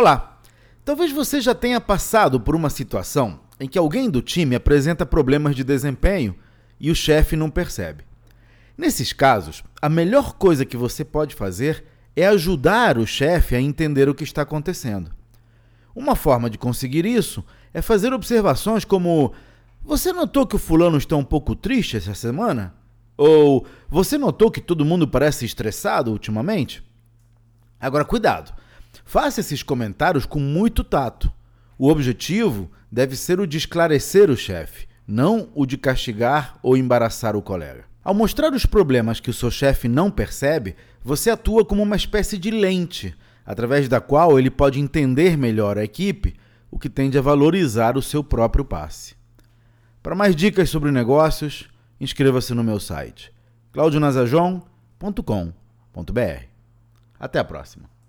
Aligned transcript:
Olá! 0.00 0.40
Talvez 0.82 1.12
você 1.12 1.42
já 1.42 1.54
tenha 1.54 1.78
passado 1.78 2.40
por 2.40 2.56
uma 2.56 2.70
situação 2.70 3.38
em 3.60 3.68
que 3.68 3.78
alguém 3.78 4.08
do 4.08 4.22
time 4.22 4.56
apresenta 4.56 5.04
problemas 5.04 5.54
de 5.54 5.62
desempenho 5.62 6.34
e 6.80 6.90
o 6.90 6.94
chefe 6.94 7.36
não 7.36 7.50
percebe. 7.50 8.02
Nesses 8.78 9.12
casos, 9.12 9.62
a 9.78 9.90
melhor 9.90 10.36
coisa 10.36 10.64
que 10.64 10.74
você 10.74 11.04
pode 11.04 11.34
fazer 11.34 11.84
é 12.16 12.26
ajudar 12.26 12.96
o 12.96 13.06
chefe 13.06 13.54
a 13.54 13.60
entender 13.60 14.08
o 14.08 14.14
que 14.14 14.24
está 14.24 14.40
acontecendo. 14.40 15.10
Uma 15.94 16.16
forma 16.16 16.48
de 16.48 16.56
conseguir 16.56 17.04
isso 17.04 17.44
é 17.74 17.82
fazer 17.82 18.14
observações 18.14 18.86
como: 18.86 19.34
Você 19.84 20.14
notou 20.14 20.46
que 20.46 20.56
o 20.56 20.58
fulano 20.58 20.96
está 20.96 21.14
um 21.14 21.24
pouco 21.24 21.54
triste 21.54 21.98
essa 21.98 22.14
semana? 22.14 22.74
Ou 23.18 23.66
você 23.86 24.16
notou 24.16 24.50
que 24.50 24.62
todo 24.62 24.82
mundo 24.82 25.06
parece 25.06 25.44
estressado 25.44 26.10
ultimamente? 26.10 26.82
Agora, 27.78 28.02
cuidado! 28.02 28.59
Faça 29.04 29.40
esses 29.40 29.62
comentários 29.62 30.26
com 30.26 30.38
muito 30.38 30.84
tato. 30.84 31.32
O 31.78 31.88
objetivo 31.88 32.70
deve 32.90 33.16
ser 33.16 33.40
o 33.40 33.46
de 33.46 33.56
esclarecer 33.56 34.30
o 34.30 34.36
chefe, 34.36 34.86
não 35.06 35.50
o 35.54 35.64
de 35.64 35.76
castigar 35.76 36.58
ou 36.62 36.76
embaraçar 36.76 37.36
o 37.36 37.42
colega. 37.42 37.84
Ao 38.02 38.14
mostrar 38.14 38.52
os 38.52 38.64
problemas 38.64 39.20
que 39.20 39.30
o 39.30 39.34
seu 39.34 39.50
chefe 39.50 39.88
não 39.88 40.10
percebe, 40.10 40.76
você 41.02 41.30
atua 41.30 41.64
como 41.64 41.82
uma 41.82 41.96
espécie 41.96 42.38
de 42.38 42.50
lente, 42.50 43.14
através 43.44 43.88
da 43.88 44.00
qual 44.00 44.38
ele 44.38 44.50
pode 44.50 44.80
entender 44.80 45.36
melhor 45.36 45.76
a 45.76 45.84
equipe, 45.84 46.34
o 46.70 46.78
que 46.78 46.88
tende 46.88 47.18
a 47.18 47.22
valorizar 47.22 47.96
o 47.96 48.02
seu 48.02 48.22
próprio 48.22 48.64
passe. 48.64 49.14
Para 50.02 50.14
mais 50.14 50.34
dicas 50.34 50.70
sobre 50.70 50.90
negócios, 50.90 51.68
inscreva-se 52.00 52.54
no 52.54 52.64
meu 52.64 52.80
site 52.80 53.32
claudionazajon.com.br. 53.72 56.44
Até 57.18 57.38
a 57.38 57.44
próxima. 57.44 57.90